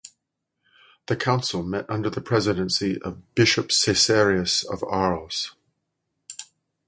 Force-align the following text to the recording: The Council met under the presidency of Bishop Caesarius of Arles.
The 1.05 1.15
Council 1.15 1.61
met 1.61 1.87
under 1.87 2.09
the 2.09 2.21
presidency 2.21 2.99
of 3.03 3.35
Bishop 3.35 3.67
Caesarius 3.69 4.63
of 4.65 4.83
Arles. 4.85 5.53